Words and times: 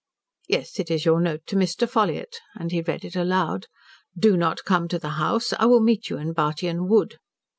"'Yes, 0.49 0.79
it 0.79 0.89
is 0.89 1.05
your 1.05 1.21
note 1.21 1.41
to 1.45 1.55
Mr. 1.55 1.87
Ffolliott,' 1.87 2.39
and 2.55 2.71
he 2.71 2.81
read 2.81 3.05
it 3.05 3.15
aloud. 3.15 3.67
"Do 4.17 4.35
not 4.35 4.63
come 4.65 4.87
to 4.87 4.97
the 4.97 5.09
house. 5.21 5.53
I 5.53 5.67
will 5.67 5.79
meet 5.79 6.09
you 6.09 6.17
in 6.17 6.33
Bartyon 6.33 6.87
Wood." 6.87 7.19